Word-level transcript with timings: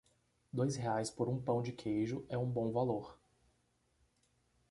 Dois 0.51 0.77
reais 0.79 1.11
por 1.11 1.29
um 1.29 1.39
pão 1.39 1.61
de 1.61 1.71
queijo 1.71 2.25
é 2.27 2.35
um 2.35 2.49
bom 2.49 2.71
valor 2.71 3.19